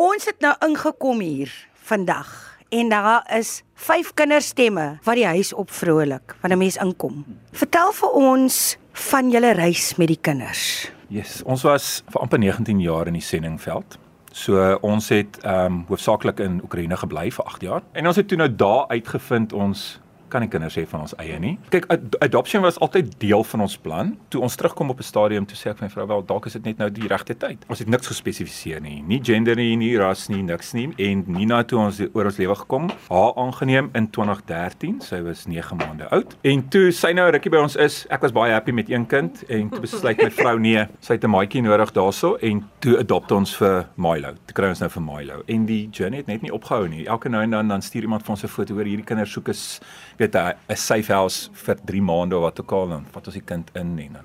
Ons 0.00 0.24
het 0.24 0.38
nou 0.40 0.54
ingekom 0.64 1.18
hier 1.20 1.50
vandag 1.84 2.28
en 2.72 2.88
daar 2.88 3.26
is 3.36 3.58
vyf 3.84 4.14
kinderstemme 4.16 4.84
wat 5.04 5.18
die 5.18 5.26
huis 5.28 5.50
op 5.52 5.68
vrolik 5.70 6.32
wanneer 6.40 6.56
'n 6.56 6.62
mens 6.62 6.76
inkom. 6.76 7.24
Vertel 7.52 7.92
vir 7.92 8.08
ons 8.08 8.78
van 8.92 9.30
julle 9.30 9.52
reis 9.52 9.96
met 9.96 10.08
die 10.08 10.18
kinders. 10.20 10.90
Yes, 11.08 11.42
ons 11.42 11.62
was 11.62 12.02
vir 12.08 12.20
amper 12.20 12.38
19 12.38 12.80
jaar 12.80 13.06
in 13.06 13.12
die 13.12 13.22
sendingveld. 13.22 13.98
So 14.32 14.78
ons 14.80 15.08
het 15.08 15.38
ehm 15.42 15.64
um, 15.64 15.84
hoofsaaklik 15.88 16.40
in 16.40 16.60
Oekraïne 16.62 16.96
gebly 16.96 17.30
vir 17.30 17.44
8 17.44 17.60
jaar. 17.62 17.82
En 17.92 18.06
ons 18.06 18.16
het 18.16 18.28
toe 18.28 18.38
nou 18.38 18.54
daar 18.54 18.88
uitgevind 18.88 19.52
ons 19.52 20.00
kan 20.30 20.44
nie 20.44 20.50
kinders 20.50 20.76
hê 20.78 20.86
van 20.88 21.04
ons 21.04 21.14
eie 21.18 21.38
nie. 21.42 21.58
Kyk, 21.74 21.88
ad 21.92 22.16
adoption 22.24 22.62
was 22.62 22.78
altyd 22.78 23.12
deel 23.20 23.44
van 23.44 23.64
ons 23.66 23.76
plan. 23.76 24.12
Toe 24.28 24.42
ons 24.46 24.56
terugkom 24.56 24.90
op 24.90 25.00
'n 25.00 25.02
stadium 25.06 25.46
toe 25.46 25.56
sê 25.56 25.70
ek 25.70 25.78
vir 25.78 25.88
my 25.88 25.90
vrou 25.90 26.06
wel 26.06 26.22
dalk 26.26 26.46
is 26.46 26.52
dit 26.52 26.64
net 26.64 26.78
nou 26.78 26.90
die 26.90 27.08
regte 27.08 27.34
tyd. 27.34 27.64
Ons 27.68 27.78
het 27.78 27.88
niks 27.88 28.06
gespesifiseer 28.06 28.80
nie, 28.80 29.02
nie 29.02 29.20
gender 29.22 29.56
nie, 29.56 29.76
nie 29.76 29.96
ras 29.98 30.28
nie, 30.28 30.42
niks 30.42 30.72
nie. 30.72 30.88
En 30.98 31.24
Nina 31.26 31.62
toe 31.62 31.78
ons 31.78 32.00
oor 32.12 32.24
ons 32.24 32.36
lewe 32.36 32.54
gekom, 32.54 32.90
haar 33.08 33.34
aangeneem 33.36 33.90
in 33.94 34.10
2013. 34.10 35.00
Sy 35.00 35.22
was 35.22 35.46
9 35.46 35.76
maande 35.76 36.08
oud. 36.10 36.36
En 36.42 36.68
toe 36.68 36.90
sy 36.92 37.12
nou 37.12 37.30
rukkie 37.30 37.50
by 37.50 37.56
ons 37.56 37.76
is, 37.76 38.06
ek 38.10 38.22
was 38.22 38.32
baie 38.32 38.52
happy 38.52 38.72
met 38.72 38.90
een 38.90 39.06
kind 39.06 39.44
en 39.48 39.68
toe 39.68 39.80
besluit 39.80 40.22
my 40.22 40.30
vrou 40.30 40.58
nee, 40.58 40.86
sy 41.00 41.14
het 41.14 41.24
'n 41.24 41.30
maatjie 41.30 41.62
nodig 41.62 41.92
daarso 41.92 42.36
en 42.40 42.64
toe 42.80 42.98
adopt 42.98 43.32
ons 43.32 43.56
vir 43.56 43.86
Milo. 43.96 44.32
Toe 44.46 44.54
kry 44.54 44.68
ons 44.68 44.80
nou 44.80 44.90
vir 44.90 45.02
Milo. 45.02 45.42
En 45.46 45.66
die 45.66 45.88
journey 45.92 46.18
het 46.18 46.26
net 46.26 46.42
nie 46.42 46.52
opgehou 46.52 46.88
nie. 46.88 47.06
Elke 47.06 47.28
nou 47.28 47.42
en 47.42 47.50
dan 47.50 47.68
dan 47.68 47.82
stuur 47.82 48.02
iemand 48.02 48.22
vir 48.22 48.30
ons 48.30 48.44
'n 48.44 48.48
foto 48.48 48.74
oor 48.74 48.84
hierdie 48.84 49.04
kinders 49.04 49.32
soek 49.32 49.48
is 49.48 49.80
weet 50.20 50.36
'n 50.36 50.76
safe 50.76 51.12
house 51.12 51.50
vir 51.64 51.76
3 51.84 52.02
maande 52.02 52.36
of 52.36 52.42
wat 52.42 52.60
ook 52.60 52.72
al 52.72 52.88
dan 52.88 53.06
vat 53.12 53.26
ons 53.26 53.34
die 53.34 53.44
kind 53.44 53.70
in 53.74 53.98
en 53.98 54.12
dan 54.12 54.24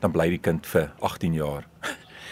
dan 0.00 0.10
bly 0.10 0.28
die 0.28 0.38
kind 0.42 0.66
vir 0.66 0.90
18 1.00 1.34
jaar. 1.34 1.66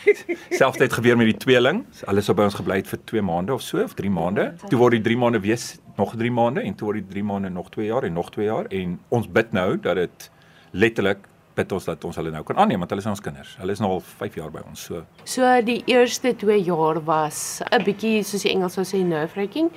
Selfs 0.60 0.78
dit 0.78 0.92
gebeur 0.92 1.16
met 1.16 1.28
die 1.30 1.36
tweeling. 1.36 1.84
Hulle 2.06 2.22
sou 2.24 2.34
by 2.34 2.48
ons 2.48 2.56
gebly 2.58 2.80
het 2.80 2.88
vir 2.90 2.98
2 3.12 3.22
maande 3.22 3.54
of 3.54 3.62
so 3.62 3.82
of 3.84 3.94
3 3.94 4.10
maande. 4.10 4.54
Toe 4.68 4.78
word 4.80 4.98
die 4.98 5.04
3 5.06 5.16
maande 5.16 5.40
weer 5.40 5.60
nog 5.96 6.16
3 6.16 6.30
maande 6.34 6.64
en 6.66 6.74
toe 6.74 6.88
word 6.88 7.02
die 7.02 7.12
3 7.14 7.24
maande 7.24 7.50
nog 7.50 7.70
2 7.70 7.86
jaar 7.86 8.08
en 8.08 8.16
nog 8.18 8.30
2 8.34 8.46
jaar 8.46 8.66
en 8.70 8.98
ons 9.08 9.28
bid 9.28 9.52
nou 9.52 9.76
dat 9.78 10.00
dit 10.00 10.30
letterlik 10.72 11.28
bid 11.54 11.72
ons 11.72 11.84
dat 11.84 12.04
ons 12.04 12.16
hulle 12.16 12.30
nou 12.30 12.42
kan 12.46 12.56
aanneem 12.62 12.82
want 12.82 12.90
hulle 12.90 13.04
is 13.04 13.10
ons 13.10 13.22
kinders. 13.22 13.54
Hulle 13.60 13.74
is 13.76 13.82
nou 13.82 13.90
al 13.98 14.04
5 14.18 14.38
jaar 14.40 14.50
by 14.50 14.64
ons. 14.66 14.82
So 14.88 15.04
So 15.24 15.46
die 15.62 15.82
eerste 15.86 16.34
2 16.34 16.58
jaar 16.64 17.04
was 17.04 17.62
'n 17.70 17.84
bietjie 17.84 18.22
soos 18.24 18.42
die 18.42 18.52
Engels 18.54 18.74
sou 18.74 18.84
sê 18.84 19.04
nerve-wracking 19.04 19.70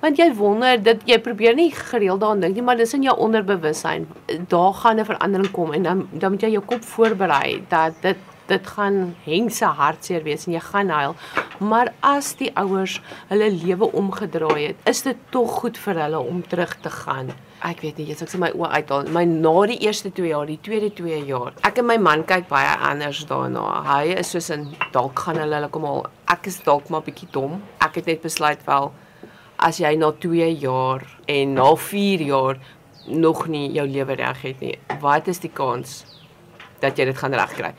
want 0.00 0.18
jy 0.18 0.32
wonder 0.34 0.82
dit 0.82 1.06
jy 1.06 1.18
probeer 1.18 1.54
nie 1.54 1.70
gereeld 1.70 2.20
daaraan 2.20 2.40
dink 2.40 2.54
nie 2.58 2.66
maar 2.66 2.76
dis 2.76 2.94
in 2.94 3.02
jou 3.02 3.16
onderbewussyn 3.16 4.06
daar 4.48 4.74
gaan 4.74 5.00
'n 5.00 5.04
verandering 5.04 5.50
kom 5.50 5.72
en 5.72 5.82
dan 5.82 6.08
dan 6.12 6.30
moet 6.32 6.42
jy 6.42 6.52
jou 6.58 6.64
kop 6.64 6.84
voorberei 6.84 7.64
dat 7.68 7.92
dit 8.02 8.16
dit 8.52 8.66
gaan 8.74 9.14
hengse 9.24 9.68
hartseer 9.78 10.24
wees 10.26 10.46
en 10.46 10.56
jy 10.56 10.62
gaan 10.64 10.90
huil. 10.92 11.14
Maar 11.62 11.92
as 12.04 12.32
die 12.40 12.50
ouers 12.58 12.98
hulle 13.30 13.48
lewe 13.54 13.88
omgedraai 13.98 14.66
het 14.66 14.90
is 14.90 15.02
dit 15.06 15.18
tog 15.34 15.58
goed 15.62 15.78
vir 15.84 16.02
hulle 16.04 16.20
om 16.32 16.42
terug 16.48 16.74
te 16.84 16.90
gaan. 16.90 17.32
Ek 17.62 17.84
weet 17.84 18.00
nie 18.00 18.08
jy's 18.10 18.24
ek 18.24 18.32
sê 18.32 18.40
my 18.42 18.50
oë 18.58 18.72
uithaal. 18.78 19.10
My 19.14 19.22
na 19.28 19.54
die 19.70 19.78
eerste 19.86 20.10
2 20.10 20.32
jaar 20.32 20.50
die 20.50 20.58
tweede 20.66 20.90
2 20.98 21.22
jaar 21.28 21.54
ek 21.68 21.78
en 21.82 21.88
my 21.92 21.98
man 22.08 22.26
kyk 22.26 22.48
baie 22.50 22.74
anders 22.90 23.22
daarna. 23.30 23.66
Hy 23.86 24.18
is 24.18 24.34
soos 24.34 24.50
in 24.54 24.66
dalk 24.96 25.24
gaan 25.26 25.38
hulle 25.42 25.60
hulle 25.60 25.70
kom 25.72 25.86
al. 25.88 26.04
Ek 26.32 26.50
is 26.50 26.58
dalk 26.66 26.90
maar 26.90 27.06
bietjie 27.06 27.30
dom. 27.32 27.60
Ek 27.80 28.00
het 28.00 28.10
net 28.10 28.26
besluit 28.26 28.66
wel 28.66 28.92
as 29.62 29.78
jy 29.78 29.94
na 29.96 30.10
2 30.18 30.48
jaar 30.58 31.04
en 31.30 31.54
na 31.54 31.74
4 31.76 32.24
jaar 32.26 32.58
nog 33.06 33.46
nie 33.46 33.68
jou 33.74 33.86
lewe 33.88 34.16
reg 34.18 34.42
het 34.42 34.60
nie. 34.60 34.74
Wat 35.00 35.28
is 35.30 35.38
die 35.42 35.50
kans 35.50 36.02
dat 36.82 36.98
jy 36.98 37.06
dit 37.06 37.18
gaan 37.18 37.34
regkry? 37.38 37.70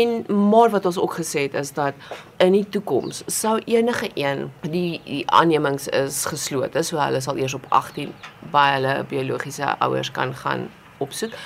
En 0.00 0.24
maar 0.48 0.72
wat 0.72 0.88
ons 0.88 0.98
ook 0.98 1.18
gesê 1.20 1.46
het 1.48 1.54
is 1.60 1.72
dat 1.76 1.94
in 2.40 2.56
die 2.56 2.64
toekoms 2.68 3.22
sou 3.26 3.58
enige 3.64 4.10
een 4.14 4.48
die 4.64 5.00
die 5.04 5.24
aannemings 5.30 5.88
is 5.88 6.24
geslote, 6.28 6.82
so 6.82 7.00
hulle 7.00 7.20
sal 7.20 7.36
eers 7.36 7.56
op 7.56 7.66
18 7.68 8.12
by 8.52 8.66
hulle 8.78 8.94
biologiese 9.08 9.74
ouers 9.84 10.10
kan 10.10 10.34
gaan 10.34 10.68
opsoek 10.98 11.36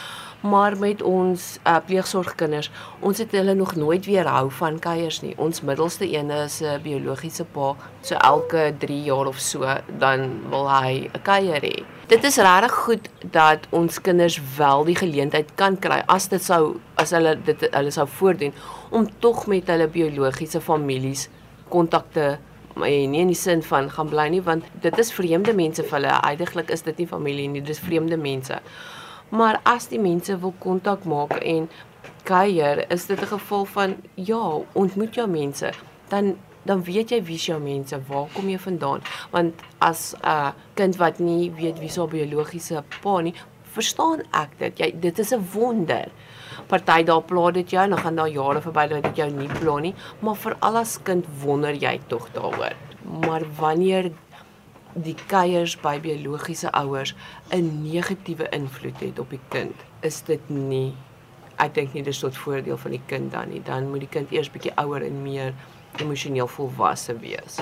maar 0.42 0.78
met 0.78 1.02
ons 1.02 1.58
uh, 1.67 1.77
pleegsorgkinders, 1.86 2.70
ons 3.00 3.18
het 3.18 3.30
hulle 3.30 3.55
nog 3.55 3.74
nooit 3.78 4.06
weer 4.06 4.27
hou 4.27 4.50
van 4.50 4.78
kuiers 4.83 5.20
nie. 5.22 5.34
Ons 5.39 5.62
middelste 5.62 6.08
een 6.11 6.30
is 6.30 6.61
'n 6.61 6.83
biologiese 6.83 7.44
pa, 7.44 7.77
so 8.00 8.14
elke 8.14 8.74
3 8.78 9.02
jaar 9.02 9.27
of 9.27 9.39
so 9.39 9.67
dan 9.98 10.40
wil 10.50 10.70
hy 10.70 11.11
'n 11.12 11.22
kuier 11.22 11.62
hê. 11.62 11.84
Dit 12.06 12.24
is 12.24 12.36
regtig 12.36 12.72
goed 12.72 13.08
dat 13.30 13.58
ons 13.70 14.00
kinders 14.00 14.40
wel 14.56 14.84
die 14.84 14.96
geleentheid 14.96 15.55
kan 15.55 15.78
kry 15.78 16.02
as 16.06 16.28
dit 16.28 16.42
sou 16.42 16.80
as 16.94 17.11
hulle 17.11 17.38
dit 17.44 17.68
hulle 17.70 17.90
sou 17.90 18.06
voordoen 18.06 18.52
om 18.90 19.08
tog 19.18 19.46
met 19.46 19.67
hulle 19.67 19.88
biologiese 19.88 20.61
families 20.61 21.28
kontakte 21.68 22.38
en 22.77 23.11
nie 23.11 23.20
in 23.20 23.30
die 23.33 23.36
sin 23.36 23.62
van 23.62 23.90
gaan 23.90 24.08
bly 24.08 24.28
nie 24.28 24.42
want 24.42 24.64
dit 24.80 24.98
is 24.98 25.12
vreemde 25.12 25.55
mense 25.55 25.83
vir 25.83 25.98
hulle. 25.98 26.18
Heidiglik 26.24 26.70
is 26.70 26.83
dit 26.83 26.98
nie 26.98 27.06
familie 27.06 27.48
nie, 27.48 27.62
dis 27.62 27.80
vreemde 27.80 28.17
mense. 28.17 28.61
Maar 29.32 29.60
as 29.64 29.88
die 29.88 30.00
mense 30.00 30.36
wil 30.38 30.52
kontak 30.60 31.04
maak 31.08 31.38
en 31.40 31.68
kuier, 32.28 32.84
is 32.92 33.06
dit 33.06 33.20
'n 33.20 33.26
geval 33.26 33.64
van 33.64 33.96
ja, 34.14 34.60
ontmoet 34.72 35.14
jou 35.14 35.28
mense, 35.28 35.72
dan 36.08 36.36
dan 36.64 36.82
weet 36.82 37.10
jy 37.10 37.22
wie 37.26 37.38
jou 37.38 37.58
mense, 37.60 37.98
waar 38.08 38.28
kom 38.34 38.48
jy 38.48 38.58
vandaan? 38.58 39.00
Want 39.30 39.54
as 39.78 40.14
'n 40.14 40.26
uh, 40.26 40.50
kind 40.74 40.96
wat 40.96 41.18
nie 41.18 41.50
weet 41.50 41.78
wie 41.78 41.88
sy 41.88 42.06
biologiese 42.06 42.84
pa 43.02 43.20
nie, 43.20 43.34
verstaan 43.72 44.22
ek 44.30 44.58
dit. 44.58 44.78
Jy 44.78 45.00
dit 45.00 45.18
is 45.18 45.32
'n 45.32 45.48
wonder. 45.54 46.08
Party 46.66 47.02
daar 47.02 47.22
pla 47.22 47.50
dit 47.50 47.70
jou, 47.70 47.88
dan 47.88 47.98
gaan 47.98 48.16
daar 48.16 48.28
jare 48.28 48.60
verby 48.60 48.86
dat 48.88 49.02
dit 49.02 49.16
jou 49.16 49.30
nie 49.30 49.48
pla 49.48 49.78
nie, 49.78 49.94
maar 50.20 50.36
vir 50.36 50.56
al 50.60 50.76
as 50.76 50.98
kind 51.02 51.26
wonder 51.42 51.74
jy 51.74 52.00
tog 52.06 52.28
daaroor. 52.32 52.74
Maar 53.26 53.42
wanneer 53.58 54.12
die 54.95 55.17
kuiers 55.27 55.77
by 55.80 56.01
biologiese 56.01 56.70
ouers 56.73 57.14
'n 57.51 57.83
negatiewe 57.83 58.48
invloed 58.51 59.01
het 59.01 59.19
op 59.19 59.30
die 59.30 59.41
kind, 59.48 59.75
is 60.01 60.23
dit 60.23 60.51
nie 60.51 60.95
ek 61.58 61.75
dink 61.75 61.95
nie 61.95 62.03
dis 62.03 62.19
tot 62.19 62.36
voordeel 62.36 62.77
van 62.77 62.91
die 62.91 63.03
kind 63.07 63.33
dan 63.33 63.48
nie. 63.48 63.63
Dan 63.63 63.91
moet 63.91 64.01
die 64.01 64.08
kind 64.08 64.33
eers 64.33 64.51
bietjie 64.51 64.73
ouer 64.77 65.03
en 65.03 65.23
meer 65.23 65.55
emosioneel 66.01 66.48
volwasse 66.48 67.19
wees. 67.19 67.61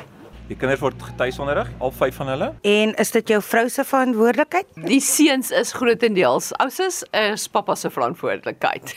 die 0.50 0.56
kinders 0.58 0.80
word 0.82 0.98
getuisonderrig, 0.98 1.68
al 1.78 1.92
vyf 1.94 2.16
van 2.18 2.26
hulle. 2.32 2.48
En 2.66 2.94
is 2.98 3.12
dit 3.14 3.28
jou 3.28 3.38
vrou 3.42 3.68
se 3.70 3.84
verantwoordelikheid? 3.86 4.66
Die 4.88 4.98
seuns 5.00 5.52
is 5.54 5.70
grootendeels 5.78 6.50
ouses 6.58 7.04
is 7.14 7.46
pappa 7.48 7.76
se 7.78 7.90
verantwoordelikheid. 7.90 8.96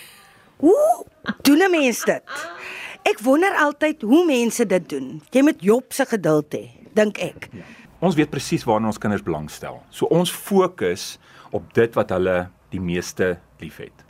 Hoe 0.58 1.06
doen 1.46 1.62
'n 1.62 1.72
mens 1.72 2.04
dit? 2.06 2.24
Ek 3.04 3.20
wonder 3.20 3.54
altyd 3.54 4.02
hoe 4.02 4.26
mense 4.26 4.66
dit 4.66 4.90
doen. 4.90 5.22
Jy 5.30 5.42
moet 5.42 5.62
Job 5.62 5.94
se 5.94 6.06
geduld 6.06 6.54
hê, 6.56 6.70
dink 6.94 7.18
ek. 7.18 7.50
Ons 8.04 8.18
weet 8.20 8.28
presies 8.28 8.66
waarna 8.68 8.90
ons 8.92 9.00
kinders 9.00 9.24
belangstel. 9.24 9.78
So 9.88 10.10
ons 10.12 10.32
fokus 10.32 11.14
op 11.56 11.70
dit 11.78 11.94
wat 11.96 12.10
hulle 12.12 12.50
die 12.74 12.82
meeste 12.84 13.38
liefhet. 13.62 14.02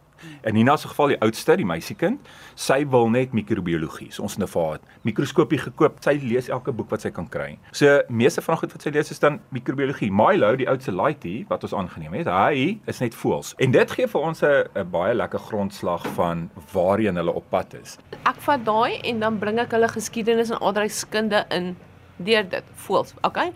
In 0.47 0.55
Nina 0.55 0.73
se 0.79 0.87
geval 0.87 1.11
die 1.11 1.17
oudste, 1.21 1.57
die 1.59 1.67
meisiekind, 1.67 2.25
sy 2.57 2.79
wil 2.89 3.09
net 3.11 3.35
microbiologie. 3.37 4.07
So 4.15 4.23
ons 4.25 4.33
het 4.33 4.41
nou 4.41 4.47
vir 4.49 4.65
haar 4.65 4.81
mikroskoopie 5.05 5.59
gekoop. 5.67 6.01
Sy 6.01 6.15
lees 6.23 6.49
elke 6.49 6.73
boek 6.73 6.89
wat 6.95 7.05
sy 7.05 7.11
kan 7.13 7.27
kry. 7.29 7.51
So 7.75 7.99
meeste 8.09 8.41
van 8.41 8.57
goed 8.63 8.73
wat 8.73 8.87
sy 8.87 8.95
lees 8.95 9.13
is 9.13 9.21
dan 9.21 9.41
microbiologie. 9.53 10.09
Milo, 10.09 10.55
die 10.57 10.69
oudste 10.71 10.95
laaitie 10.95 11.43
wat 11.51 11.67
ons 11.67 11.77
aangeneem 11.77 12.17
het, 12.17 12.33
hy 12.33 12.79
is 12.89 13.03
net 13.03 13.13
voels. 13.21 13.53
En 13.61 13.77
dit 13.77 13.97
gee 13.99 14.09
vir 14.09 14.21
ons 14.21 14.41
'n 14.41 14.73
'n 14.73 14.89
baie 14.89 15.13
lekker 15.13 15.39
grondslag 15.51 16.07
van 16.17 16.49
waarheen 16.73 17.15
hulle 17.15 17.31
op 17.35 17.45
pad 17.49 17.75
is. 17.83 17.99
Ek 18.25 18.41
vat 18.41 18.65
daai 18.65 19.01
en 19.03 19.19
dan 19.19 19.37
bring 19.37 19.59
ek 19.59 19.71
hulle 19.71 19.87
geskiedenis 19.87 20.49
en 20.49 20.57
aardrykskunde 20.57 21.45
in 21.51 21.75
deur 22.17 22.49
dit. 22.49 22.63
Voels, 22.85 23.13
okay? 23.21 23.51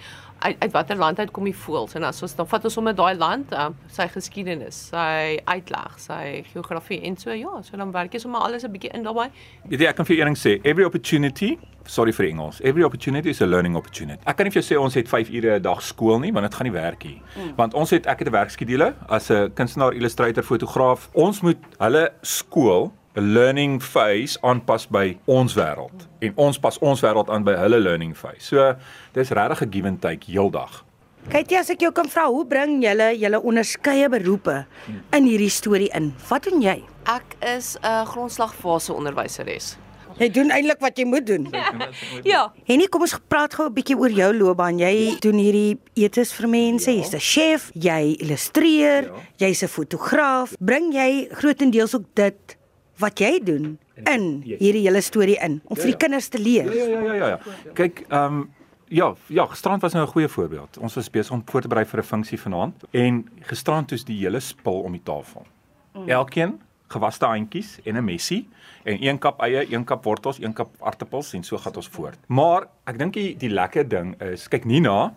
Uit, 0.47 0.55
uit 0.59 0.71
watter 0.71 0.95
land 0.95 1.19
uit 1.19 1.31
kom 1.31 1.43
die 1.43 1.55
voels? 1.55 1.93
En 1.99 2.05
as 2.07 2.21
ons 2.23 2.35
dan 2.37 2.47
vat 2.47 2.65
ons 2.69 2.75
sommer 2.77 2.93
daai 2.95 3.17
land, 3.19 3.51
uh, 3.51 3.65
sy 3.91 4.05
geskiedenis, 4.13 4.77
sy 4.93 5.41
uitleg, 5.43 5.97
sy 5.99 6.21
geografie 6.53 7.01
en 7.09 7.17
so 7.19 7.35
ja, 7.35 7.57
so 7.67 7.75
dan 7.79 7.91
werk 7.91 8.15
jy 8.15 8.21
sommer 8.23 8.45
alles 8.45 8.63
'n 8.63 8.71
bietjie 8.71 8.93
in 8.95 9.03
daarbey. 9.03 9.27
Weet 9.67 9.81
jy, 9.83 9.89
ek 9.91 9.97
kan 9.97 10.05
vir 10.05 10.15
jou 10.15 10.23
een 10.23 10.31
ding 10.31 10.39
sê, 10.39 10.53
every 10.63 10.85
opportunity, 10.85 11.57
sorry 11.83 12.13
vir 12.13 12.29
Engels, 12.29 12.61
every 12.61 12.83
opportunity 12.83 13.29
is 13.29 13.41
a 13.41 13.45
learning 13.45 13.75
opportunity. 13.75 14.21
Ek 14.23 14.37
kan 14.37 14.45
nie 14.45 14.51
vir 14.51 14.61
jou 14.61 14.67
sê 14.69 14.79
ons 14.79 14.93
het 14.93 15.09
5 15.09 15.29
ure 15.29 15.59
'n 15.59 15.61
dag 15.61 15.81
skool 15.81 16.19
nie, 16.19 16.31
want 16.31 16.45
dit 16.45 16.55
gaan 16.55 16.67
nie 16.71 16.81
werk 16.81 17.03
nie. 17.03 17.21
Mm. 17.35 17.55
Want 17.57 17.73
ons 17.73 17.89
het 17.89 18.07
ek 18.07 18.19
het 18.19 18.27
'n 18.27 18.31
werkskedule 18.31 18.93
as 19.09 19.29
'n 19.29 19.51
kunstenaar, 19.53 19.93
illustrator, 19.93 20.43
fotograaf. 20.43 21.09
Ons 21.13 21.41
moet 21.41 21.57
hulle 21.77 22.11
skool 22.21 22.93
learning 23.21 23.81
phase 23.81 24.37
aanpas 24.41 24.87
by 24.89 25.17
ons 25.25 25.55
wêreld 25.57 26.07
en 26.21 26.33
ons 26.35 26.59
pas 26.59 26.77
ons 26.79 27.01
wêreld 27.01 27.29
aan 27.29 27.43
by 27.43 27.55
hulle 27.57 27.79
learning 27.79 28.13
phase. 28.17 28.45
So 28.45 28.75
dis 29.13 29.29
regtig 29.29 29.61
'n 29.61 29.71
give 29.71 29.87
and 29.87 30.01
take 30.01 30.31
heeldag. 30.31 30.83
Kyk 31.27 31.49
jy 31.51 31.57
as 31.59 31.69
ek 31.69 31.81
jou 31.83 31.91
kan 31.91 32.07
vra, 32.07 32.29
hoe 32.31 32.45
bring 32.45 32.83
julle 32.83 33.11
julle 33.19 33.41
onderskeie 33.41 34.07
beroepe 34.09 34.65
in 35.11 35.25
hierdie 35.27 35.49
storie 35.51 35.89
in? 35.93 36.13
Wat 36.29 36.43
doen 36.43 36.61
jy? 36.61 36.83
Ek 37.05 37.35
is 37.41 37.75
'n 37.75 37.85
uh, 37.85 38.05
grondslagfase 38.05 38.93
onderwyseres. 38.93 39.77
Jy 40.17 40.29
doen 40.33 40.49
eintlik 40.49 40.79
wat 40.81 40.97
jy 40.97 41.05
moet 41.05 41.25
doen. 41.27 41.47
Ja, 42.31 42.47
Henny, 42.65 42.87
kom 42.89 43.01
ons 43.05 43.13
praat 43.29 43.53
gou 43.53 43.67
'n 43.67 43.73
bietjie 43.73 43.97
oor 43.97 44.09
jou 44.09 44.33
loopbaan. 44.33 44.79
Jy 44.79 45.17
doen 45.21 45.37
hierdie 45.37 45.77
etes 45.95 46.33
vir 46.33 46.47
mense. 46.49 46.91
Jy's 46.91 47.13
'n 47.13 47.19
chef, 47.19 47.71
jy 47.73 48.17
illustreer, 48.19 49.11
jy's 49.37 49.63
'n 49.63 49.67
fotograaf. 49.67 50.55
Bring 50.59 50.93
jy 50.93 51.29
grootendeels 51.31 51.95
ook 51.95 52.05
dit 52.15 52.56
wat 52.97 53.19
jy 53.19 53.39
doen 53.43 53.77
in 54.05 54.27
hierdie 54.43 54.83
hele 54.85 55.01
storie 55.01 55.37
in 55.43 55.61
om 55.65 55.75
vir 55.75 55.91
die 55.93 55.97
kinders 55.97 56.27
te 56.27 56.39
leer. 56.41 56.69
Ja 56.73 56.85
ja 56.85 57.01
ja 57.01 57.13
ja 57.13 57.27
ja. 57.27 57.39
Kyk, 57.73 58.05
ehm 58.09 58.23
um, 58.23 58.45
ja, 58.89 59.09
ja, 59.27 59.43
gisterand 59.45 59.81
was 59.81 59.93
nou 59.93 60.05
'n 60.05 60.11
goeie 60.11 60.27
voorbeeld. 60.27 60.77
Ons 60.77 60.95
was 60.95 61.09
besig 61.09 61.31
om 61.31 61.41
voor 61.45 61.61
te 61.61 61.67
berei 61.67 61.85
vir 61.85 61.99
'n 61.99 62.03
funksie 62.03 62.39
vanaand 62.39 62.83
en 62.91 63.29
gisterand 63.41 63.87
toets 63.87 64.03
die 64.03 64.17
hele 64.17 64.39
spul 64.39 64.81
om 64.81 64.91
die 64.91 65.03
tafel. 65.03 65.45
Mm. 65.93 66.09
Elkeen 66.09 66.61
gewaste 66.87 67.25
handjies 67.25 67.79
en 67.83 67.97
'n 67.97 68.03
messie 68.03 68.47
en 68.83 69.03
een 69.03 69.17
kap 69.17 69.41
eie, 69.41 69.73
een 69.73 69.83
kap 69.83 70.03
wortels, 70.03 70.39
een 70.39 70.53
kap 70.53 70.69
aartappels 70.79 71.33
en 71.33 71.43
so 71.43 71.57
gaan 71.57 71.75
ons 71.75 71.87
voort. 71.87 72.17
Maar 72.27 72.67
ek 72.83 72.97
dink 72.97 73.13
die, 73.13 73.37
die 73.37 73.49
lekker 73.49 73.87
ding 73.87 74.21
is, 74.21 74.47
kyk 74.47 74.65
Nina, 74.65 75.13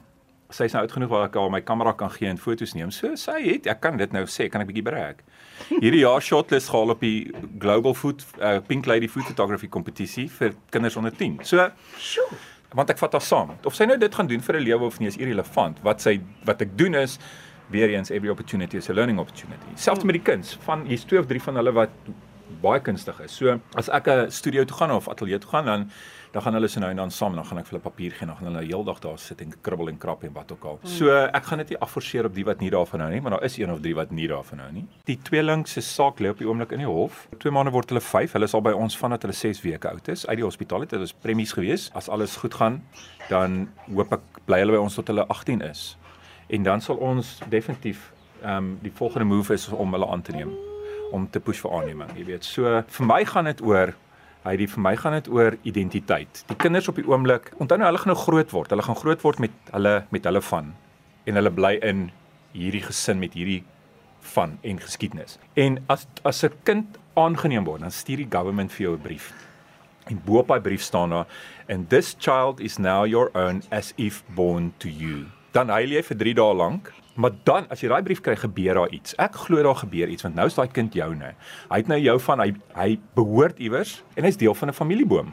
sy's 0.54 0.74
nou 0.74 0.82
oud 0.84 0.92
genoeg 0.92 1.10
waar 1.10 1.26
ek 1.28 1.36
haar 1.38 1.50
my 1.52 1.60
kamera 1.64 1.92
kan 1.98 2.10
gee 2.14 2.28
en 2.30 2.38
foto's 2.40 2.74
neem. 2.74 2.92
So 2.94 3.14
sy 3.20 3.38
het, 3.44 3.68
ek 3.70 3.80
kan 3.84 3.98
dit 4.00 4.12
nou 4.12 4.24
sê, 4.30 4.48
kan 4.52 4.64
ek 4.64 4.70
bietjie 4.70 4.86
breek. 4.86 5.24
Hierdie 5.70 6.02
jaar 6.02 6.22
shotlist 6.24 6.70
gehaal 6.72 6.94
op 6.94 7.04
die 7.04 7.30
Global 7.62 7.94
Food 7.94 8.24
uh, 8.40 8.58
Pink 8.66 8.88
Lady 8.90 9.08
Food 9.08 9.28
Photography 9.30 9.68
kompetisie 9.68 10.28
vir 10.38 10.56
kinders 10.74 10.96
onder 11.00 11.14
10. 11.16 11.40
So, 11.46 11.68
sjoe. 11.98 12.40
Want 12.74 12.90
ek 12.92 13.00
vat 13.02 13.16
haar 13.18 13.24
saam. 13.26 13.54
Of 13.66 13.74
sy 13.74 13.88
nou 13.90 13.98
dit 13.98 14.14
gaan 14.14 14.28
doen 14.30 14.42
vir 14.46 14.56
'n 14.60 14.64
lewe 14.64 14.86
of 14.86 14.98
nie 15.00 15.08
is 15.08 15.18
irrelevant. 15.18 15.80
Wat 15.82 16.00
sy 16.00 16.20
wat 16.46 16.62
ek 16.62 16.76
doen 16.78 16.94
is 16.94 17.18
weer 17.70 17.90
eens 17.90 18.10
every 18.10 18.30
opportunity 18.30 18.76
is 18.76 18.90
a 18.90 18.94
learning 18.94 19.18
opportunity. 19.18 19.74
Selfs 19.74 20.04
met 20.04 20.18
die 20.18 20.22
kinders 20.22 20.58
van 20.66 20.84
hier's 20.86 21.04
twee 21.04 21.20
of 21.20 21.26
drie 21.26 21.42
van 21.42 21.56
hulle 21.56 21.72
wat 21.72 21.90
baie 22.62 22.80
kunstig 22.80 23.20
is. 23.24 23.36
So 23.36 23.58
as 23.74 23.88
ek 23.88 24.08
'n 24.08 24.30
studio 24.30 24.64
toe 24.64 24.76
gaan 24.76 24.90
of 24.90 25.08
ateljee 25.08 25.38
toe 25.38 25.50
gaan 25.50 25.64
dan 25.64 25.90
dan 26.32 26.42
gaan 26.42 26.54
hulle 26.54 26.68
se 26.68 26.78
nou 26.78 26.90
en 26.90 26.96
dan 26.96 27.10
saam 27.10 27.34
dan 27.34 27.44
gaan 27.44 27.58
ek 27.58 27.66
vir 27.66 27.78
hulle 27.78 27.82
papier 27.82 28.10
gee 28.10 28.20
en 28.20 28.26
dan 28.26 28.36
gaan 28.36 28.54
hulle 28.54 28.66
heeldag 28.66 29.00
daar 29.00 29.18
sit 29.18 29.40
en 29.40 29.52
kribbel 29.60 29.88
en 29.88 29.98
krap 29.98 30.22
en 30.22 30.32
wat 30.32 30.52
ook 30.52 30.64
al. 30.64 30.78
So 30.82 31.10
ek 31.10 31.44
gaan 31.44 31.58
dit 31.58 31.68
nie 31.68 31.78
afforceer 31.78 32.24
op 32.24 32.34
die 32.34 32.44
wat 32.44 32.60
nie 32.60 32.70
daarvan 32.70 33.00
hou 33.00 33.10
nie, 33.10 33.20
maar 33.20 33.30
daar 33.30 33.44
is 33.44 33.58
een 33.58 33.72
of 33.72 33.80
drie 33.80 33.94
wat 33.94 34.10
nie 34.10 34.28
daarvan 34.28 34.58
hou 34.58 34.72
nie. 34.72 34.86
Die 35.04 35.18
tweeling 35.22 35.66
se 35.68 35.80
saak 35.80 36.20
lê 36.20 36.30
op 36.30 36.38
die 36.38 36.46
oomblik 36.46 36.72
in 36.72 36.78
die 36.78 36.86
hof. 36.86 37.28
Twee 37.38 37.52
maande 37.52 37.70
word 37.70 37.88
hulle 37.88 38.00
5. 38.00 38.32
Hulle 38.32 38.44
is 38.44 38.54
al 38.54 38.62
by 38.62 38.72
ons 38.72 38.96
vandat 38.96 39.22
hulle 39.22 39.34
6 39.34 39.62
weke 39.62 39.88
oud 39.88 40.08
is 40.08 40.26
uit 40.26 40.36
die 40.36 40.44
hospitaal 40.44 40.80
het. 40.80 40.90
Dit 40.90 41.00
is 41.00 41.12
premies 41.12 41.52
gewees. 41.52 41.90
As 41.94 42.08
alles 42.08 42.36
goed 42.36 42.54
gaan, 42.54 42.82
dan 43.28 43.68
hoop 43.94 44.12
ek 44.12 44.20
bly 44.46 44.58
hulle 44.58 44.72
by 44.72 44.78
ons 44.78 44.94
tot 44.94 45.06
hulle 45.06 45.26
18 45.26 45.62
is 45.62 45.96
en 46.50 46.62
dan 46.62 46.80
sal 46.80 46.96
ons 46.96 47.38
definitief 47.48 48.12
ehm 48.42 48.56
um, 48.56 48.78
die 48.82 48.92
volgende 48.94 49.24
move 49.24 49.54
is 49.54 49.68
om 49.68 49.92
hulle 49.92 50.08
aan 50.08 50.22
te 50.22 50.32
neem 50.32 50.69
om 51.12 51.26
te 51.30 51.40
push 51.40 51.60
vir 51.64 51.74
aanneming, 51.78 52.12
jy 52.18 52.24
weet. 52.24 52.46
So 52.46 52.82
vir 52.86 53.06
my 53.06 53.24
gaan 53.24 53.50
dit 53.50 53.60
oor 53.62 53.94
hy 54.44 54.54
die 54.56 54.68
vir 54.72 54.80
my 54.80 54.94
gaan 54.96 55.12
dit 55.18 55.28
oor 55.28 55.56
identiteit. 55.68 56.44
Die 56.48 56.56
kinders 56.56 56.88
op 56.88 56.96
die 56.96 57.04
oomblik, 57.04 57.50
onthou 57.60 57.76
nou 57.76 57.88
hulle 57.90 58.00
gaan 58.00 58.12
nou 58.14 58.20
groot 58.22 58.54
word. 58.54 58.72
Hulle 58.72 58.86
gaan 58.86 58.96
groot 58.96 59.20
word 59.26 59.42
met 59.44 59.74
hulle 59.74 59.94
met 60.14 60.24
hulle 60.24 60.40
van 60.48 60.72
en 61.28 61.36
hulle 61.36 61.52
bly 61.52 61.74
in 61.86 62.08
hierdie 62.56 62.82
gesin 62.86 63.20
met 63.20 63.36
hierdie 63.36 63.60
van 64.34 64.56
en 64.66 64.80
geskiedenis. 64.80 65.36
En 65.60 65.78
as 65.92 66.06
as 66.24 66.44
'n 66.44 66.52
kind 66.64 66.98
aangeneem 67.14 67.64
word, 67.64 67.80
dan 67.80 67.90
stuur 67.90 68.24
die 68.24 68.30
government 68.30 68.72
vir 68.72 68.86
jou 68.86 68.94
'n 68.96 69.02
brief. 69.02 69.32
En 70.08 70.20
bo 70.24 70.38
op 70.38 70.48
daai 70.48 70.60
brief 70.60 70.82
staan 70.82 71.10
daar 71.10 71.26
and 71.68 71.90
this 71.90 72.16
child 72.18 72.60
is 72.60 72.78
now 72.78 73.06
your 73.06 73.30
own 73.34 73.62
as 73.70 73.92
if 73.96 74.24
born 74.34 74.72
to 74.78 74.88
you 74.88 75.26
dan 75.52 75.70
huil 75.74 75.96
jy 75.96 76.02
vir 76.06 76.18
3 76.22 76.34
dae 76.38 76.54
lank. 76.54 76.92
Maar 77.20 77.36
dan 77.44 77.66
as 77.68 77.82
jy 77.82 77.90
daai 77.92 78.04
brief 78.06 78.22
kry, 78.24 78.32
gebeur 78.40 78.80
daar 78.80 78.92
iets. 78.96 79.12
Ek 79.20 79.36
glo 79.44 79.60
daar 79.64 79.76
gebeur 79.82 80.08
iets 80.08 80.24
want 80.24 80.38
nou 80.38 80.46
is 80.48 80.56
daai 80.56 80.70
kind 80.72 80.94
joune. 80.96 81.34
Hy 81.68 81.80
het 81.82 81.90
nou 81.92 81.98
jou 82.00 82.16
van 82.30 82.40
hy 82.46 82.50
hy 82.78 82.90
behoort 83.18 83.60
iewers 83.60 83.98
en 84.16 84.24
hy's 84.24 84.40
deel 84.40 84.56
van 84.56 84.72
'n 84.72 84.78
familieboom. 84.80 85.32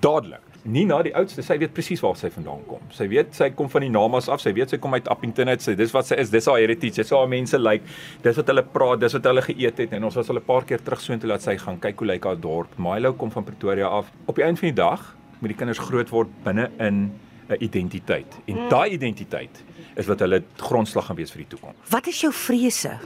Dadelik. 0.00 0.44
Nina, 0.66 1.02
die 1.02 1.14
oudste, 1.14 1.42
sy 1.42 1.58
weet 1.58 1.72
presies 1.74 2.00
waar 2.02 2.16
sy 2.16 2.28
vandaan 2.30 2.64
kom. 2.66 2.80
Sy 2.90 3.06
weet 3.08 3.34
sy 3.34 3.50
kom 3.50 3.68
van 3.70 3.82
die 3.82 3.90
namas 3.90 4.28
af. 4.28 4.40
Sy 4.40 4.52
weet 4.52 4.70
sy 4.70 4.78
kom 4.78 4.94
uit 4.94 5.08
Appington 5.08 5.48
uit. 5.48 5.62
Sy 5.62 5.74
dis 5.74 5.92
wat 5.92 6.06
sy 6.06 6.14
is. 6.14 6.30
Dis 6.30 6.46
haar 6.46 6.58
heritage. 6.58 6.96
Dis 6.96 7.10
haar 7.10 7.28
mense 7.28 7.58
lyk. 7.58 7.82
Like. 7.82 7.84
Dis 8.22 8.36
wat 8.36 8.46
hulle 8.46 8.62
praat. 8.62 9.00
Dis 9.00 9.12
wat 9.12 9.24
hulle 9.24 9.42
geëet 9.42 9.78
het 9.78 9.92
en 9.92 10.04
ons 10.04 10.14
was 10.14 10.28
al 10.28 10.36
'n 10.36 10.44
paar 10.44 10.64
keer 10.64 10.82
terug 10.82 11.00
soontoe 11.00 11.28
laat 11.28 11.42
sy 11.42 11.56
gaan 11.56 11.78
kyk 11.78 11.98
hoe 11.98 12.06
lyk 12.08 12.24
haar 12.24 12.40
dorp. 12.40 12.78
Milo 12.78 13.12
kom 13.12 13.30
van 13.30 13.44
Pretoria 13.44 13.86
af. 13.86 14.10
Op 14.26 14.34
die 14.34 14.44
einde 14.44 14.60
van 14.60 14.68
die 14.68 14.82
dag 14.82 15.16
moet 15.40 15.48
die 15.48 15.56
kinders 15.56 15.78
groot 15.78 16.10
word 16.10 16.28
binne 16.44 16.70
in 16.78 17.12
'n 17.48 17.56
identiteit. 17.58 18.38
En 18.44 18.68
daai 18.68 18.90
identiteit 18.90 19.64
is 19.94 20.06
wat 20.06 20.20
hulle 20.20 20.42
grondslag 20.56 21.06
gaan 21.06 21.16
wees 21.16 21.30
vir 21.30 21.44
die 21.44 21.48
toekoms. 21.56 21.76
Wat 21.90 22.06
is 22.06 22.20
jou 22.20 22.32
vrese 22.32 22.98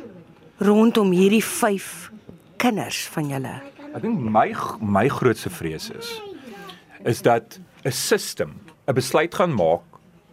rondom 0.59 1.13
hierdie 1.13 1.45
5 1.45 2.11
kinders 2.57 3.09
van 3.09 3.29
julle? 3.29 3.55
Ek 3.95 4.03
dink 4.03 4.19
my 4.21 4.55
my 4.81 5.09
grootste 5.09 5.51
vrees 5.51 5.91
is 5.91 6.21
is 7.05 7.23
dat 7.23 7.59
'n 7.85 7.93
sisteem 7.93 8.53
'n 8.87 8.95
besluit 8.95 9.35
gaan 9.35 9.55
maak 9.55 9.81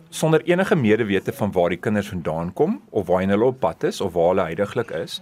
sonder 0.10 0.42
enige 0.44 0.76
medewete 0.76 1.34
van 1.34 1.52
waar 1.52 1.70
die 1.70 1.80
kinders 1.80 2.08
vandaan 2.08 2.54
kom 2.54 2.82
of 2.90 3.08
waar 3.08 3.24
hulle 3.24 3.46
op 3.46 3.60
pad 3.60 3.84
is 3.84 4.02
of 4.02 4.14
waar 4.14 4.28
hulle 4.28 4.44
heidaglik 4.44 4.92
is, 4.92 5.22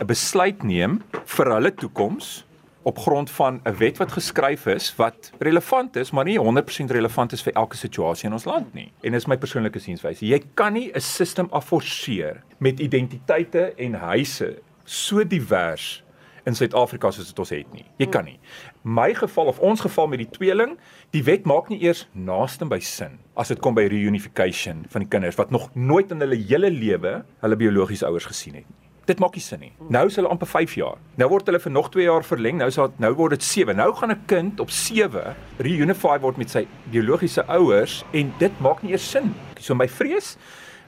'n 0.00 0.06
besluit 0.06 0.62
neem 0.62 1.02
vir 1.24 1.46
hulle 1.52 1.74
toekoms 1.74 2.44
op 2.86 2.98
grond 2.98 3.30
van 3.30 3.60
'n 3.64 3.76
wet 3.76 3.96
wat 3.96 4.12
geskryf 4.12 4.66
is 4.66 4.94
wat 4.96 5.32
relevant 5.38 5.96
is, 5.96 6.10
maar 6.10 6.24
nie 6.24 6.38
100% 6.38 6.90
relevant 6.90 7.32
is 7.32 7.42
vir 7.42 7.52
elke 7.52 7.76
situasie 7.76 8.26
in 8.26 8.32
ons 8.32 8.44
land 8.44 8.74
nie. 8.74 8.92
En 9.00 9.12
dis 9.12 9.26
my 9.26 9.36
persoonlike 9.36 9.78
sienwyse. 9.78 10.26
Jy 10.26 10.42
kan 10.54 10.72
nie 10.72 10.90
'n 10.94 11.00
stelsel 11.00 11.50
afforceer 11.50 12.42
met 12.58 12.80
identiteite 12.80 13.72
en 13.76 13.94
huise 13.94 14.58
so 14.84 15.26
divers 15.26 16.04
in 16.44 16.54
Suid-Afrika 16.54 17.10
soos 17.10 17.26
dit 17.26 17.38
ons 17.38 17.50
het 17.50 17.72
nie. 17.72 17.84
Jy 17.96 18.06
kan 18.06 18.24
nie. 18.24 18.38
My 18.82 19.14
geval 19.14 19.46
of 19.46 19.58
ons 19.58 19.80
geval 19.80 20.06
met 20.06 20.18
die 20.18 20.30
tweeling, 20.30 20.78
die 21.10 21.24
wet 21.24 21.44
maak 21.44 21.68
nie 21.68 21.82
eers 21.82 22.08
naaste 22.12 22.64
by 22.64 22.78
sin 22.78 23.18
as 23.34 23.48
dit 23.48 23.58
kom 23.58 23.74
by 23.74 23.86
reunification 23.86 24.84
van 24.88 25.00
die 25.00 25.08
kinders 25.08 25.36
wat 25.36 25.50
nog 25.50 25.74
nooit 25.74 26.10
in 26.10 26.20
hulle 26.20 26.36
hele 26.36 26.70
lewe 26.70 27.24
hulle 27.40 27.56
biologiese 27.56 28.06
ouers 28.06 28.24
gesien 28.24 28.54
het 28.54 28.68
nie. 28.68 28.85
Dit 29.06 29.20
maak 29.22 29.36
nie 29.38 29.42
sin 29.44 29.60
nie. 29.62 29.70
Nou 29.86 30.08
is 30.10 30.16
hulle 30.18 30.30
amper 30.34 30.48
5 30.50 30.72
jaar. 30.80 30.96
Nou 31.20 31.28
word 31.30 31.46
hulle 31.46 31.60
vir 31.62 31.72
nog 31.72 31.92
2 31.94 32.08
jaar 32.08 32.24
verleng. 32.26 32.56
Nou 32.58 32.66
is 32.72 32.78
dit 32.80 32.98
nou 33.02 33.12
word 33.14 33.36
dit 33.36 33.44
7. 33.46 33.76
Nou 33.78 33.92
gaan 33.94 34.10
'n 34.10 34.24
kind 34.26 34.60
op 34.60 34.70
7 34.70 35.36
reunify 35.62 36.18
word 36.18 36.36
met 36.36 36.50
sy 36.50 36.66
biologiese 36.90 37.46
ouers 37.46 38.04
en 38.12 38.32
dit 38.38 38.60
maak 38.60 38.82
nie 38.82 38.92
eers 38.92 39.10
sin. 39.10 39.34
So 39.60 39.74
my 39.74 39.88
vrees, 39.88 40.36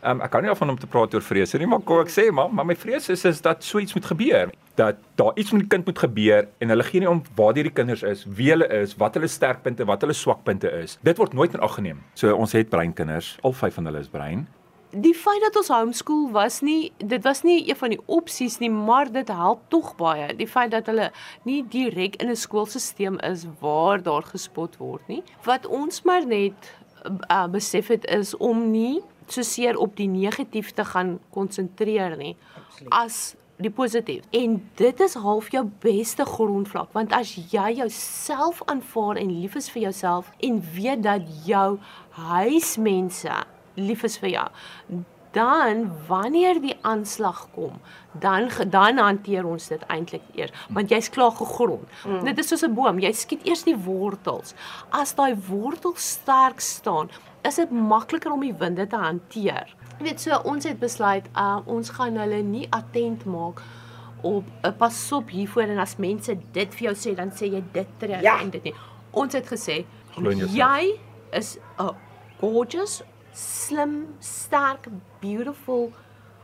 um, 0.03 0.20
ek 0.20 0.31
kan 0.31 0.43
nie 0.43 0.50
afvan 0.50 0.70
om 0.70 0.79
te 0.79 0.87
praat 0.87 1.15
oor 1.15 1.23
vrese 1.23 1.59
nie, 1.59 1.67
maar 1.67 1.81
kom 1.81 2.00
ek 2.00 2.11
sê 2.11 2.32
maar, 2.32 2.50
maar 2.53 2.67
my 2.67 2.75
vrees 2.75 3.09
is 3.09 3.25
is 3.25 3.41
dat 3.41 3.62
so 3.65 3.79
iets 3.79 3.94
moet 3.94 4.05
gebeur. 4.05 4.50
Dat 4.75 4.97
daar 5.14 5.32
iets 5.37 5.53
met 5.53 5.61
die 5.61 5.69
kind 5.69 5.87
moet 5.87 5.99
gebeur 5.99 6.49
en 6.59 6.69
hulle 6.69 6.82
gee 6.82 7.00
nie 7.00 7.09
om 7.09 7.23
waar 7.37 7.55
die 7.55 7.71
kinders 7.71 8.03
is, 8.03 8.26
wie 8.26 8.50
hulle 8.50 8.67
is, 8.67 8.97
wat 8.97 9.14
hulle 9.14 9.29
sterkpunte, 9.29 9.85
wat 9.85 10.00
hulle 10.00 10.12
swakpunte 10.12 10.71
is. 10.82 10.99
Dit 11.03 11.19
word 11.19 11.32
nooit 11.32 11.55
in 11.55 11.61
ag 11.61 11.75
geneem. 11.75 12.03
So 12.14 12.35
ons 12.35 12.53
het 12.53 12.69
breinkinders, 12.69 13.38
al 13.43 13.53
5 13.53 13.75
van 13.75 13.85
hulle 13.85 13.99
is 14.00 14.09
brein 14.09 14.49
die 14.90 15.14
feit 15.14 15.43
dat 15.44 15.56
ons 15.61 15.69
homeschool 15.69 16.31
was 16.32 16.61
nie 16.64 16.93
dit 16.96 17.23
was 17.25 17.43
nie 17.44 17.61
een 17.69 17.76
van 17.76 17.93
die 17.93 18.00
opsies 18.06 18.58
nie 18.62 18.70
maar 18.73 19.11
dit 19.12 19.29
help 19.29 19.61
tog 19.69 19.94
baie. 19.96 20.31
Die 20.37 20.49
feit 20.49 20.70
dat 20.73 20.87
hulle 20.88 21.11
nie 21.44 21.62
direk 21.69 22.17
in 22.23 22.31
'n 22.31 22.37
skoolstelsel 22.37 23.19
is 23.20 23.46
waar 23.61 24.02
daar 24.02 24.23
gespot 24.23 24.76
word 24.76 25.08
nie. 25.08 25.23
Wat 25.44 25.67
ons 25.67 26.02
maar 26.02 26.26
net 26.26 26.73
uh, 27.31 27.46
besef 27.46 27.88
het 27.88 28.05
is 28.05 28.37
om 28.37 28.70
nie 28.70 29.02
so 29.26 29.42
seer 29.42 29.76
op 29.76 29.97
die 29.97 30.09
negatief 30.09 30.73
te 30.73 30.85
gaan 30.85 31.18
konsentreer 31.30 32.16
nie 32.16 32.37
Absoluut. 32.57 32.92
as 32.92 33.35
die 33.57 33.71
positief. 33.71 34.23
En 34.30 34.71
dit 34.75 35.00
is 35.00 35.14
half 35.14 35.50
jou 35.50 35.64
beste 35.80 36.25
grondvlak 36.25 36.92
want 36.92 37.12
as 37.12 37.35
jy 37.35 37.75
jouself 37.75 38.62
aanvaar 38.64 39.16
en 39.16 39.40
lief 39.40 39.54
is 39.54 39.71
vir 39.71 39.83
jouself 39.83 40.30
en 40.40 40.62
weet 40.75 41.02
dat 41.02 41.23
jou 41.45 41.78
huismense 42.11 43.45
lief 43.78 44.04
is 44.08 44.18
vir 44.18 44.32
jou. 44.35 44.49
Dan 45.37 45.85
wanneer 46.08 46.61
die 46.61 46.75
aanslag 46.88 47.44
kom, 47.54 47.80
dan 48.12 48.49
dan 48.73 48.99
hanteer 48.99 49.47
ons 49.47 49.68
dit 49.68 49.82
eintlik 49.92 50.25
eers, 50.35 50.54
want 50.73 50.90
jy's 50.90 51.11
klaar 51.12 51.35
gegrond. 51.37 51.85
Mm. 52.06 52.25
Dit 52.25 52.38
is 52.38 52.49
soos 52.49 52.64
'n 52.64 52.75
boom, 52.75 52.99
jy 52.99 53.12
skiet 53.12 53.47
eers 53.47 53.62
die 53.62 53.76
wortels. 53.76 54.54
As 54.90 55.14
daai 55.14 55.37
wortels 55.49 56.11
sterk 56.11 56.61
staan, 56.61 57.11
is 57.44 57.56
dit 57.56 57.70
makliker 57.70 58.32
om 58.32 58.40
die 58.40 58.54
winde 58.54 58.87
te 58.87 58.97
hanteer. 58.97 59.75
Jy 59.99 60.04
weet 60.04 60.20
so 60.20 60.40
ons 60.44 60.64
het 60.64 60.78
besluit, 60.78 61.26
uh, 61.37 61.58
ons 61.66 61.90
gaan 61.90 62.16
hulle 62.16 62.42
nie 62.42 62.66
attent 62.70 63.25
maak 63.25 63.62
op 64.23 64.44
'n 64.44 64.66
uh, 64.66 64.73
pasop 64.78 65.30
hiervoor 65.30 65.62
en 65.62 65.78
as 65.78 65.97
mense 65.97 66.38
dit 66.52 66.75
vir 66.75 66.85
jou 66.85 66.94
sê, 66.94 67.14
dan 67.14 67.30
sê 67.30 67.52
jy 67.52 67.62
dit 67.73 67.87
terug 67.99 68.23
ja. 68.23 68.40
en 68.40 68.50
dit 68.50 68.64
nie. 68.64 68.75
Ons 69.11 69.32
het 69.32 69.47
gesê 69.47 69.85
jy 70.54 71.00
is 71.32 71.58
'n 71.78 71.94
gorgeous 72.40 73.02
slim, 73.38 74.07
sterk, 74.18 74.88
beautiful 75.23 75.92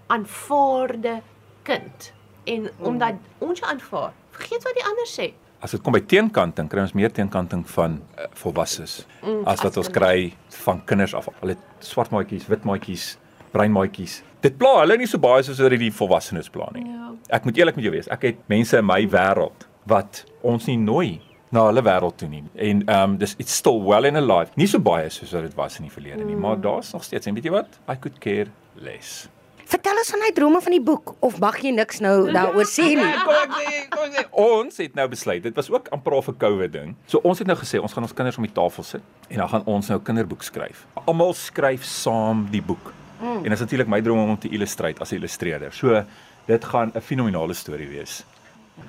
aanvaarde 0.06 1.20
kind. 1.62 2.12
En 2.44 2.68
omdat 2.78 3.14
ons 3.38 3.58
jou 3.58 3.70
aanvaar, 3.70 4.12
vergeet 4.36 4.62
wat 4.66 4.76
die 4.76 4.84
ander 4.84 5.08
sê. 5.08 5.32
As 5.64 5.72
dit 5.72 5.80
kom 5.80 5.96
by 5.96 6.02
teenkanting, 6.04 6.68
kry 6.68 6.82
ons 6.84 6.92
meer 6.96 7.12
teenkanting 7.14 7.62
van 7.72 7.96
uh, 8.18 8.28
volwasses 8.36 8.98
mm, 9.22 9.46
as 9.48 9.62
wat 9.64 9.78
ons 9.80 9.88
kry 9.92 10.34
van 10.66 10.82
kinders 10.84 11.14
af. 11.16 11.30
Hulle 11.40 11.56
het 11.56 11.86
swart 11.88 12.12
maatjies, 12.12 12.44
wit 12.52 12.66
maatjies, 12.68 13.06
bruin 13.54 13.72
maatjies. 13.72 14.20
Dit 14.44 14.58
pla 14.60 14.74
hulle 14.82 14.98
nie 15.00 15.08
so 15.08 15.22
baie 15.22 15.40
soos 15.46 15.62
wat 15.64 15.72
die 15.80 15.92
volwassenes 15.94 16.52
pla 16.52 16.68
nie. 16.76 16.84
Ja. 16.84 17.14
Ek 17.38 17.48
moet 17.48 17.62
eerlik 17.62 17.78
met 17.80 17.86
jou 17.88 17.94
wees, 17.94 18.10
ek 18.12 18.28
het 18.28 18.44
mense 18.52 18.76
in 18.76 18.84
my 18.84 19.00
wêreld 19.08 19.64
wat 19.88 20.26
ons 20.44 20.68
nie 20.68 20.76
nooi 20.80 21.16
na 21.54 21.68
hulle 21.68 21.84
wêreld 21.86 22.18
toe 22.20 22.28
nie. 22.30 22.42
En 22.54 22.82
ehm 22.86 23.14
um, 23.14 23.18
dis 23.20 23.36
it's 23.38 23.54
still 23.54 23.80
well 23.86 24.08
in 24.08 24.18
alive. 24.20 24.50
Nie 24.60 24.66
so 24.70 24.82
baie 24.82 25.10
soos 25.12 25.32
wat 25.36 25.46
dit 25.46 25.54
was 25.58 25.78
in 25.78 25.88
die 25.88 25.94
verlede 25.94 26.24
nie, 26.24 26.34
mm. 26.34 26.42
maar 26.46 26.60
daar's 26.60 26.92
nog 26.96 27.04
steeds 27.06 27.30
en 27.30 27.38
weet 27.38 27.48
jy 27.48 27.54
wat? 27.54 27.78
I 27.90 27.96
could 27.98 28.18
care 28.22 28.50
less. 28.74 29.28
Vertel 29.64 29.96
ons 29.96 30.10
van 30.12 30.22
hy 30.26 30.30
drome 30.36 30.60
van 30.60 30.74
die 30.74 30.82
boek 30.84 31.14
of 31.24 31.38
mag 31.40 31.56
jy 31.64 31.72
niks 31.72 32.02
nou 32.04 32.16
daaroor 32.34 32.66
sê 32.68 32.90
nie? 32.98 33.12
Kom 33.24 33.38
ek 33.38 33.54
sê, 33.56 33.70
kom 33.92 34.02
ek 34.04 34.18
sê, 34.18 34.24
ons 34.44 34.82
het 34.82 34.98
nou 34.98 35.06
besluit. 35.14 35.40
Dit 35.46 35.56
was 35.56 35.70
ook 35.72 35.88
amper 35.96 36.18
al 36.18 36.24
'n 36.26 36.36
COVID 36.42 36.72
ding. 36.72 36.96
So 37.06 37.20
ons 37.24 37.38
het 37.38 37.48
nou 37.48 37.56
gesê 37.56 37.80
ons 37.80 37.92
gaan 37.92 38.04
ons 38.04 38.12
kinders 38.12 38.36
om 38.36 38.44
die 38.44 38.52
tafel 38.52 38.84
sit 38.84 39.02
en 39.28 39.36
dan 39.38 39.48
gaan 39.48 39.64
ons 39.64 39.88
nou 39.88 40.00
kinderboek 40.00 40.42
skryf. 40.42 40.86
Almal 41.06 41.32
skryf 41.32 41.84
saam 41.84 42.46
die 42.50 42.62
boek. 42.62 42.92
Mm. 43.20 43.36
En 43.36 43.42
dit 43.42 43.52
is 43.52 43.60
natuurlik 43.60 43.88
my 43.88 44.00
droom 44.02 44.28
om 44.28 44.38
te 44.38 44.48
illustreer 44.48 45.00
as 45.00 45.12
'n 45.12 45.16
illustreerder. 45.16 45.72
So 45.72 46.04
dit 46.46 46.64
gaan 46.64 46.92
'n 46.94 47.00
fenominale 47.00 47.54
storie 47.54 47.88
wees. 47.88 48.24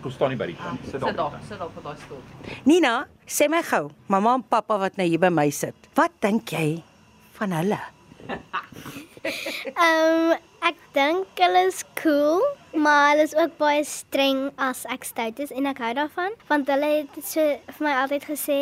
Kom 0.02 0.12
staan 0.12 0.34
nie 0.34 0.38
by 0.40 0.48
die 0.50 0.58
kant. 0.58 0.82
Sit 0.90 1.02
daar. 1.02 1.10
Sit 1.10 1.18
daar, 1.18 1.40
sit 1.50 1.60
daar 1.60 1.68
op 1.68 1.84
daai 1.84 1.98
stoel. 2.06 2.22
Nina, 2.66 2.94
sê 3.28 3.48
my 3.50 3.62
gou, 3.66 3.90
mamma 4.10 4.34
en 4.40 4.44
pappa 4.44 4.78
wat 4.82 4.98
nou 4.98 5.08
hier 5.08 5.22
by 5.22 5.30
my 5.34 5.50
sit. 5.54 5.90
Wat 5.98 6.14
dink 6.26 6.54
jy 6.54 6.82
van 7.38 7.54
hulle? 7.60 7.82
Ehm 9.26 10.34
um, 10.34 10.34
ek 10.66 10.78
dink 10.98 11.40
hulle 11.42 11.62
is 11.70 11.84
cool, 12.02 12.42
maar 12.74 13.12
hulle 13.12 13.26
is 13.26 13.34
ook 13.38 13.56
baie 13.58 13.84
streng 13.86 14.48
as 14.62 14.84
ek 14.94 15.06
stout 15.06 15.40
is 15.42 15.54
en 15.54 15.70
ek 15.70 15.82
hou 15.82 15.92
daarvan, 15.98 16.34
want 16.50 16.70
hulle 16.70 16.90
het 17.00 17.18
so 17.26 17.42
vir 17.78 17.86
my 17.86 17.94
altyd 18.02 18.26
gesê 18.30 18.60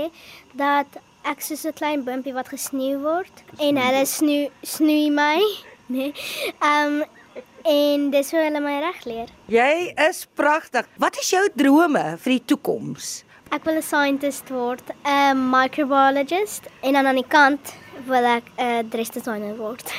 dat 0.59 0.99
ek 1.27 1.43
soos 1.43 1.63
'n 1.67 1.75
klein 1.79 2.03
bimpie 2.07 2.35
wat 2.35 2.51
gesneeu 2.51 2.99
word 3.03 3.43
en 3.59 3.79
hulle 3.79 4.03
snoei 4.07 4.51
snoei 4.63 5.11
my, 5.11 5.39
nee. 5.95 6.11
Ehm 6.59 7.03
um, 7.03 7.21
en 7.63 8.09
dis 8.11 8.31
hoe 8.31 8.41
hulle 8.43 8.59
my 8.63 8.79
reg 8.83 9.03
leer. 9.05 9.29
Jy 9.51 9.93
is 10.09 10.25
pragtig. 10.35 10.87
Wat 10.97 11.17
is 11.19 11.29
jou 11.33 11.43
drome 11.55 12.17
vir 12.23 12.35
die 12.37 12.43
toekoms? 12.53 13.23
Ek 13.53 13.65
wil 13.65 13.77
'n 13.77 13.81
scientist 13.81 14.49
word, 14.49 14.83
'n 15.05 15.37
microbiologist 15.49 16.67
en 16.81 16.93
dan 16.93 17.05
aan 17.05 17.21
die 17.21 17.27
kant 17.27 17.73
wil 18.05 18.25
ek 18.25 18.43
'n 18.57 18.89
dressdesigner 18.89 19.55
word. 19.57 19.93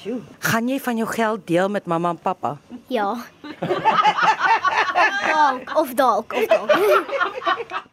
Sjoe. 0.00 0.20
Gaan 0.38 0.68
jy 0.68 0.78
van 0.80 0.96
jou 0.96 1.08
geld 1.08 1.46
deel 1.46 1.68
met 1.68 1.86
mamma 1.86 2.10
en 2.10 2.18
pappa? 2.18 2.58
Ja. 2.88 3.16
dalk 5.32 5.76
of 5.76 5.94
dalk 5.94 6.32
of 6.32 6.46
dalk. 6.46 6.70